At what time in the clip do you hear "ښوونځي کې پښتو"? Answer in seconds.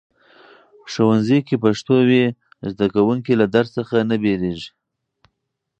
0.91-1.95